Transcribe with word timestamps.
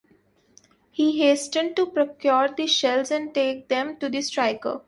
He 0.89 1.19
hastened 1.21 1.75
to 1.75 1.85
procure 1.85 2.47
the 2.49 2.65
shells 2.65 3.11
and 3.11 3.35
take 3.35 3.67
them 3.67 3.97
to 3.97 4.09
the 4.09 4.23
striker. 4.23 4.79